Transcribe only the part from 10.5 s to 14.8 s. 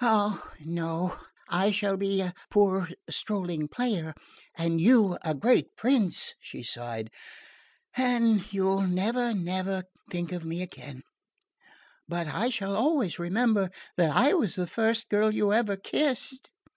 again; but I shall always remember that I was the